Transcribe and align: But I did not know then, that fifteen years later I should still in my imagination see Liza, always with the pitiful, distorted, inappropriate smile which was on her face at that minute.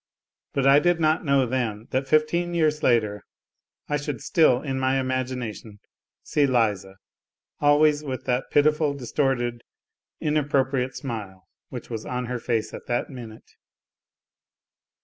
But 0.53 0.65
I 0.65 0.79
did 0.79 0.99
not 0.99 1.23
know 1.23 1.45
then, 1.45 1.87
that 1.91 2.07
fifteen 2.07 2.55
years 2.55 2.81
later 2.81 3.21
I 3.87 3.97
should 3.97 4.19
still 4.19 4.59
in 4.59 4.79
my 4.79 4.99
imagination 4.99 5.79
see 6.23 6.47
Liza, 6.47 6.95
always 7.59 8.03
with 8.03 8.23
the 8.25 8.43
pitiful, 8.49 8.95
distorted, 8.95 9.61
inappropriate 10.19 10.95
smile 10.95 11.45
which 11.69 11.91
was 11.91 12.03
on 12.03 12.25
her 12.25 12.39
face 12.39 12.73
at 12.73 12.87
that 12.87 13.11
minute. 13.11 13.51